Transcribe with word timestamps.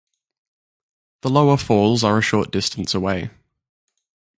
The 1.21 1.29
lower 1.29 1.57
falls 1.57 2.03
are 2.03 2.17
a 2.17 2.23
short 2.23 2.49
distance 2.49 2.95
away. 2.95 3.29